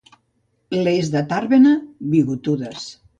Les 0.85 1.11
de 1.15 1.21
Tàrbena, 1.33 1.73
bigotudes 2.15 2.89